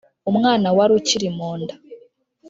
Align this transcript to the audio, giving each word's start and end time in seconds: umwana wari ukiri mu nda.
umwana 0.29 0.67
wari 0.77 0.91
ukiri 0.99 1.27
mu 1.37 1.51
nda. 1.59 1.75